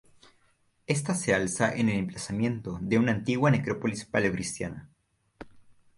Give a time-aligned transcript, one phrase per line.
[0.87, 4.89] Esta se alza en el emplazamiento de una antigua necrópolis paleocristiana.